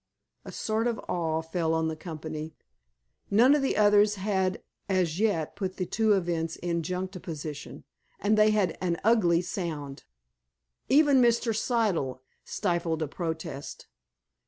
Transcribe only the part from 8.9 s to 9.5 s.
ugly